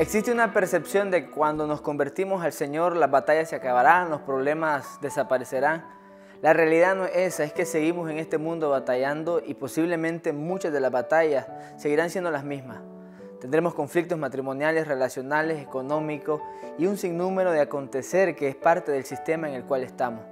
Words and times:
Existe 0.00 0.32
una 0.32 0.54
percepción 0.54 1.10
de 1.10 1.26
que 1.26 1.30
cuando 1.30 1.66
nos 1.66 1.82
convertimos 1.82 2.42
al 2.42 2.54
Señor 2.54 2.96
las 2.96 3.10
batallas 3.10 3.50
se 3.50 3.56
acabarán, 3.56 4.08
los 4.08 4.22
problemas 4.22 4.98
desaparecerán. 5.02 5.84
La 6.40 6.54
realidad 6.54 6.94
no 6.96 7.04
es 7.04 7.14
esa, 7.14 7.44
es 7.44 7.52
que 7.52 7.66
seguimos 7.66 8.10
en 8.10 8.16
este 8.16 8.38
mundo 8.38 8.70
batallando 8.70 9.42
y 9.44 9.52
posiblemente 9.52 10.32
muchas 10.32 10.72
de 10.72 10.80
las 10.80 10.90
batallas 10.90 11.46
seguirán 11.76 12.08
siendo 12.08 12.30
las 12.30 12.44
mismas. 12.44 12.78
Tendremos 13.42 13.74
conflictos 13.74 14.18
matrimoniales, 14.18 14.88
relacionales, 14.88 15.60
económicos 15.60 16.40
y 16.78 16.86
un 16.86 16.96
sinnúmero 16.96 17.52
de 17.52 17.60
acontecer 17.60 18.34
que 18.34 18.48
es 18.48 18.56
parte 18.56 18.92
del 18.92 19.04
sistema 19.04 19.50
en 19.50 19.54
el 19.54 19.64
cual 19.64 19.82
estamos. 19.82 20.22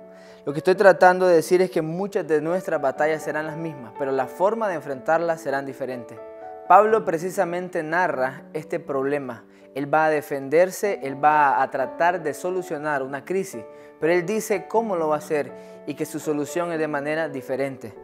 Lo 0.46 0.54
que 0.54 0.60
estoy 0.60 0.76
tratando 0.76 1.26
de 1.26 1.34
decir 1.34 1.60
es 1.60 1.70
que 1.70 1.82
muchas 1.82 2.26
de 2.26 2.40
nuestras 2.40 2.80
batallas 2.80 3.22
serán 3.22 3.46
las 3.46 3.58
mismas, 3.58 3.92
pero 3.98 4.12
la 4.12 4.28
forma 4.28 4.66
de 4.66 4.76
enfrentarlas 4.76 5.42
serán 5.42 5.66
diferentes. 5.66 6.18
Pablo 6.68 7.04
precisamente 7.04 7.82
narra 7.82 8.44
este 8.52 8.78
problema 8.78 9.44
él 9.78 9.92
va 9.92 10.06
a 10.06 10.10
defenderse, 10.10 10.98
Él 11.04 11.22
va 11.22 11.62
a 11.62 11.70
tratar 11.70 12.20
de 12.20 12.34
solucionar 12.34 13.04
una 13.04 13.24
crisis, 13.24 13.62
pero 14.00 14.12
Él 14.12 14.26
dice 14.26 14.66
cómo 14.66 14.96
lo 14.96 15.06
va 15.08 15.14
a 15.14 15.18
hacer 15.18 15.52
y 15.86 15.94
que 15.94 16.04
su 16.04 16.18
solución 16.18 16.72
es 16.72 16.80
de 16.80 16.88
manera 16.88 17.28
diferente. 17.28 17.94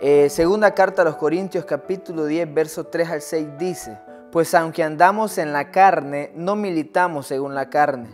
Eh, 0.00 0.28
segunda 0.28 0.74
carta 0.74 1.02
a 1.02 1.04
los 1.04 1.14
Corintios 1.14 1.64
capítulo 1.64 2.24
10, 2.24 2.52
verso 2.52 2.86
3 2.86 3.08
al 3.08 3.20
6 3.22 3.48
dice, 3.56 3.98
pues 4.32 4.52
aunque 4.54 4.82
andamos 4.82 5.38
en 5.38 5.52
la 5.52 5.70
carne, 5.70 6.32
no 6.34 6.56
militamos 6.56 7.28
según 7.28 7.54
la 7.54 7.70
carne, 7.70 8.08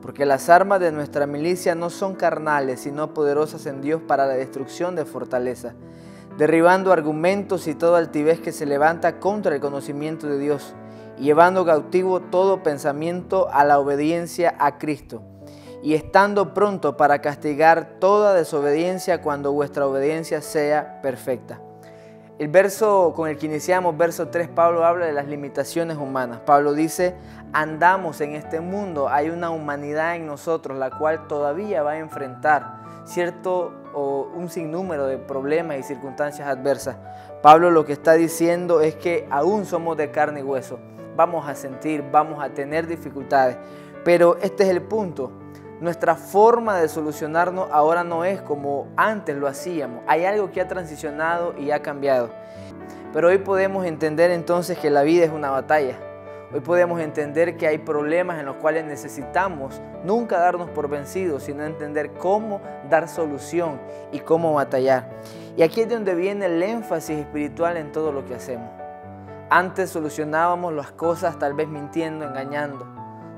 porque 0.00 0.24
las 0.24 0.48
armas 0.48 0.80
de 0.80 0.90
nuestra 0.90 1.26
milicia 1.26 1.74
no 1.74 1.90
son 1.90 2.14
carnales, 2.14 2.80
sino 2.80 3.12
poderosas 3.12 3.66
en 3.66 3.82
Dios 3.82 4.00
para 4.00 4.26
la 4.26 4.34
destrucción 4.34 4.96
de 4.96 5.04
fortaleza, 5.04 5.74
derribando 6.38 6.92
argumentos 6.92 7.66
y 7.66 7.74
toda 7.74 7.98
altivez 7.98 8.40
que 8.40 8.52
se 8.52 8.66
levanta 8.66 9.20
contra 9.20 9.54
el 9.54 9.60
conocimiento 9.60 10.26
de 10.26 10.38
Dios 10.38 10.74
llevando 11.18 11.64
cautivo 11.64 12.20
todo 12.20 12.62
pensamiento 12.62 13.48
a 13.52 13.64
la 13.64 13.78
obediencia 13.78 14.54
a 14.58 14.78
Cristo, 14.78 15.22
y 15.82 15.94
estando 15.94 16.54
pronto 16.54 16.96
para 16.96 17.20
castigar 17.20 17.98
toda 18.00 18.34
desobediencia 18.34 19.20
cuando 19.20 19.52
vuestra 19.52 19.86
obediencia 19.86 20.40
sea 20.40 21.00
perfecta. 21.02 21.60
El 22.38 22.48
verso 22.48 23.12
con 23.14 23.28
el 23.28 23.38
que 23.38 23.46
iniciamos, 23.46 23.96
verso 23.96 24.28
3, 24.28 24.48
Pablo 24.48 24.84
habla 24.84 25.06
de 25.06 25.12
las 25.12 25.28
limitaciones 25.28 25.98
humanas. 25.98 26.40
Pablo 26.40 26.72
dice, 26.72 27.14
andamos 27.52 28.20
en 28.20 28.34
este 28.34 28.60
mundo, 28.60 29.08
hay 29.08 29.30
una 29.30 29.50
humanidad 29.50 30.16
en 30.16 30.26
nosotros 30.26 30.76
la 30.76 30.90
cual 30.90 31.28
todavía 31.28 31.84
va 31.84 31.92
a 31.92 31.98
enfrentar 31.98 32.83
cierto 33.04 33.72
o 33.94 34.30
un 34.34 34.48
sinnúmero 34.48 35.06
de 35.06 35.18
problemas 35.18 35.78
y 35.78 35.82
circunstancias 35.82 36.48
adversas. 36.48 36.96
Pablo 37.42 37.70
lo 37.70 37.84
que 37.84 37.92
está 37.92 38.14
diciendo 38.14 38.80
es 38.80 38.96
que 38.96 39.26
aún 39.30 39.64
somos 39.64 39.96
de 39.96 40.10
carne 40.10 40.40
y 40.40 40.42
hueso 40.42 40.78
vamos 41.16 41.48
a 41.48 41.54
sentir, 41.54 42.04
vamos 42.10 42.42
a 42.42 42.50
tener 42.50 42.86
dificultades. 42.86 43.56
Pero 44.04 44.36
este 44.42 44.64
es 44.64 44.70
el 44.70 44.82
punto. 44.82 45.30
Nuestra 45.80 46.14
forma 46.14 46.78
de 46.78 46.88
solucionarnos 46.88 47.68
ahora 47.70 48.04
no 48.04 48.24
es 48.24 48.40
como 48.40 48.88
antes 48.96 49.36
lo 49.36 49.46
hacíamos. 49.46 50.02
Hay 50.06 50.24
algo 50.24 50.50
que 50.50 50.60
ha 50.60 50.68
transicionado 50.68 51.54
y 51.58 51.70
ha 51.70 51.82
cambiado. 51.82 52.30
Pero 53.12 53.28
hoy 53.28 53.38
podemos 53.38 53.84
entender 53.86 54.30
entonces 54.30 54.78
que 54.78 54.90
la 54.90 55.02
vida 55.02 55.24
es 55.24 55.30
una 55.30 55.50
batalla. 55.50 55.96
Hoy 56.52 56.60
podemos 56.60 57.00
entender 57.00 57.56
que 57.56 57.66
hay 57.66 57.78
problemas 57.78 58.38
en 58.38 58.46
los 58.46 58.56
cuales 58.56 58.84
necesitamos 58.84 59.80
nunca 60.04 60.38
darnos 60.38 60.70
por 60.70 60.88
vencidos, 60.88 61.44
sino 61.44 61.64
entender 61.64 62.12
cómo 62.12 62.60
dar 62.88 63.08
solución 63.08 63.80
y 64.12 64.20
cómo 64.20 64.52
batallar. 64.52 65.10
Y 65.56 65.62
aquí 65.62 65.80
es 65.80 65.88
donde 65.88 66.14
viene 66.14 66.46
el 66.46 66.62
énfasis 66.62 67.18
espiritual 67.18 67.76
en 67.76 67.92
todo 67.92 68.12
lo 68.12 68.24
que 68.24 68.34
hacemos. 68.34 68.68
Antes 69.50 69.90
solucionábamos 69.90 70.72
las 70.72 70.92
cosas 70.92 71.38
tal 71.38 71.54
vez 71.54 71.68
mintiendo, 71.68 72.24
engañando, 72.24 72.86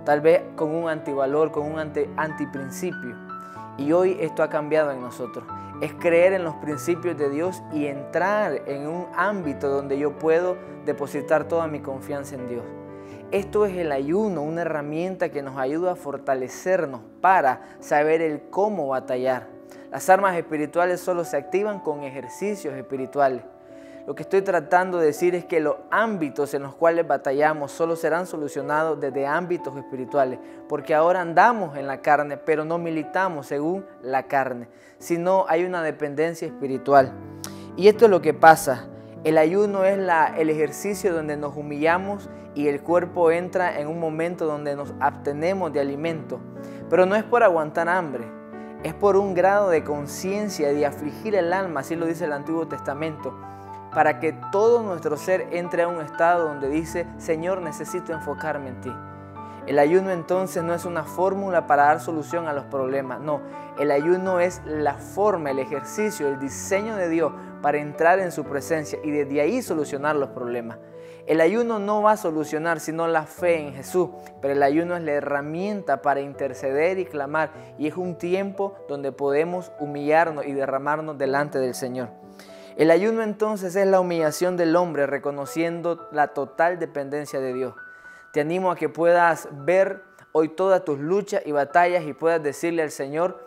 tal 0.04 0.20
vez 0.20 0.42
con 0.54 0.74
un 0.74 0.88
antivalor, 0.88 1.52
con 1.52 1.70
un 1.70 1.78
anti, 1.78 2.08
antiprincipio. 2.16 3.16
Y 3.78 3.92
hoy 3.92 4.16
esto 4.20 4.42
ha 4.42 4.48
cambiado 4.48 4.90
en 4.90 5.00
nosotros. 5.00 5.44
Es 5.80 5.92
creer 5.94 6.32
en 6.32 6.44
los 6.44 6.54
principios 6.56 7.18
de 7.18 7.28
Dios 7.28 7.62
y 7.72 7.86
entrar 7.86 8.62
en 8.66 8.86
un 8.86 9.06
ámbito 9.14 9.68
donde 9.68 9.98
yo 9.98 10.16
puedo 10.16 10.56
depositar 10.86 11.44
toda 11.44 11.66
mi 11.66 11.80
confianza 11.80 12.34
en 12.34 12.48
Dios. 12.48 12.64
Esto 13.32 13.66
es 13.66 13.76
el 13.76 13.90
ayuno, 13.90 14.42
una 14.42 14.62
herramienta 14.62 15.30
que 15.30 15.42
nos 15.42 15.58
ayuda 15.58 15.92
a 15.92 15.96
fortalecernos 15.96 17.00
para 17.20 17.60
saber 17.80 18.22
el 18.22 18.42
cómo 18.50 18.86
batallar. 18.88 19.48
Las 19.90 20.08
armas 20.08 20.36
espirituales 20.36 21.00
solo 21.00 21.24
se 21.24 21.36
activan 21.36 21.80
con 21.80 22.04
ejercicios 22.04 22.74
espirituales. 22.74 23.42
Lo 24.06 24.14
que 24.14 24.22
estoy 24.22 24.42
tratando 24.42 24.98
de 24.98 25.06
decir 25.06 25.34
es 25.34 25.44
que 25.44 25.58
los 25.58 25.74
ámbitos 25.90 26.54
en 26.54 26.62
los 26.62 26.76
cuales 26.76 27.08
batallamos 27.08 27.72
solo 27.72 27.96
serán 27.96 28.28
solucionados 28.28 29.00
desde 29.00 29.26
ámbitos 29.26 29.76
espirituales, 29.76 30.38
porque 30.68 30.94
ahora 30.94 31.20
andamos 31.20 31.76
en 31.76 31.88
la 31.88 32.02
carne, 32.02 32.36
pero 32.36 32.64
no 32.64 32.78
militamos 32.78 33.48
según 33.48 33.84
la 34.02 34.28
carne, 34.28 34.68
sino 34.98 35.46
hay 35.48 35.64
una 35.64 35.82
dependencia 35.82 36.46
espiritual. 36.46 37.12
Y 37.76 37.88
esto 37.88 38.04
es 38.04 38.10
lo 38.12 38.22
que 38.22 38.34
pasa. 38.34 38.86
El 39.26 39.38
ayuno 39.38 39.82
es 39.82 39.98
el 40.36 40.50
ejercicio 40.50 41.12
donde 41.12 41.36
nos 41.36 41.56
humillamos 41.56 42.30
y 42.54 42.68
el 42.68 42.80
cuerpo 42.80 43.32
entra 43.32 43.80
en 43.80 43.88
un 43.88 43.98
momento 43.98 44.46
donde 44.46 44.76
nos 44.76 44.94
abstenemos 45.00 45.72
de 45.72 45.80
alimento. 45.80 46.38
Pero 46.88 47.06
no 47.06 47.16
es 47.16 47.24
por 47.24 47.42
aguantar 47.42 47.88
hambre, 47.88 48.24
es 48.84 48.94
por 48.94 49.16
un 49.16 49.34
grado 49.34 49.68
de 49.68 49.82
conciencia, 49.82 50.72
de 50.72 50.86
afligir 50.86 51.34
el 51.34 51.52
alma, 51.52 51.80
así 51.80 51.96
lo 51.96 52.06
dice 52.06 52.26
el 52.26 52.34
Antiguo 52.34 52.68
Testamento 52.68 53.36
para 53.92 54.20
que 54.20 54.32
todo 54.52 54.84
nuestro 54.84 55.16
ser 55.16 55.48
entre 55.50 55.82
a 55.82 55.88
un 55.88 56.00
estado 56.02 56.46
donde 56.46 56.68
dice, 56.68 57.08
Señor, 57.18 57.62
necesito 57.62 58.12
enfocarme 58.12 58.68
en 58.68 58.80
ti. 58.80 58.92
El 59.66 59.80
ayuno 59.80 60.10
entonces 60.10 60.62
no 60.62 60.72
es 60.72 60.84
una 60.84 61.02
fórmula 61.02 61.66
para 61.66 61.86
dar 61.86 62.00
solución 62.00 62.46
a 62.46 62.52
los 62.52 62.66
problemas, 62.66 63.20
no, 63.20 63.40
el 63.80 63.90
ayuno 63.90 64.38
es 64.38 64.62
la 64.64 64.94
forma, 64.94 65.50
el 65.50 65.58
ejercicio, 65.58 66.28
el 66.28 66.38
diseño 66.38 66.94
de 66.94 67.08
Dios 67.08 67.32
para 67.62 67.78
entrar 67.78 68.18
en 68.18 68.32
su 68.32 68.44
presencia 68.44 68.98
y 69.02 69.10
desde 69.10 69.40
ahí 69.40 69.62
solucionar 69.62 70.16
los 70.16 70.30
problemas. 70.30 70.78
El 71.26 71.40
ayuno 71.40 71.80
no 71.80 72.02
va 72.02 72.12
a 72.12 72.16
solucionar 72.16 72.78
sino 72.78 73.08
la 73.08 73.24
fe 73.24 73.58
en 73.58 73.74
Jesús, 73.74 74.10
pero 74.40 74.54
el 74.54 74.62
ayuno 74.62 74.96
es 74.96 75.02
la 75.02 75.12
herramienta 75.12 76.00
para 76.00 76.20
interceder 76.20 76.98
y 76.98 77.04
clamar 77.04 77.50
y 77.78 77.88
es 77.88 77.96
un 77.96 78.16
tiempo 78.16 78.76
donde 78.88 79.10
podemos 79.10 79.72
humillarnos 79.80 80.46
y 80.46 80.52
derramarnos 80.52 81.18
delante 81.18 81.58
del 81.58 81.74
Señor. 81.74 82.10
El 82.76 82.90
ayuno 82.90 83.22
entonces 83.22 83.74
es 83.74 83.86
la 83.86 84.00
humillación 84.00 84.56
del 84.56 84.76
hombre 84.76 85.06
reconociendo 85.06 86.08
la 86.12 86.28
total 86.28 86.78
dependencia 86.78 87.40
de 87.40 87.54
Dios. 87.54 87.74
Te 88.32 88.42
animo 88.42 88.70
a 88.70 88.76
que 88.76 88.88
puedas 88.88 89.48
ver 89.50 90.02
hoy 90.32 90.50
todas 90.50 90.84
tus 90.84 90.98
luchas 90.98 91.42
y 91.46 91.52
batallas 91.52 92.04
y 92.04 92.12
puedas 92.12 92.42
decirle 92.42 92.82
al 92.82 92.90
Señor, 92.90 93.40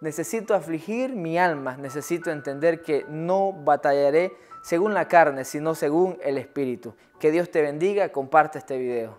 necesito 0.00 0.54
afligir 0.54 1.14
mi 1.14 1.38
alma, 1.38 1.76
necesito 1.76 2.30
entender 2.30 2.82
que 2.82 3.04
no 3.08 3.52
batallaré 3.52 4.32
según 4.62 4.94
la 4.94 5.08
carne, 5.08 5.44
sino 5.44 5.74
según 5.74 6.18
el 6.22 6.38
Espíritu. 6.38 6.94
Que 7.20 7.30
Dios 7.30 7.50
te 7.50 7.62
bendiga, 7.62 8.10
comparte 8.10 8.58
este 8.58 8.78
video. 8.78 9.18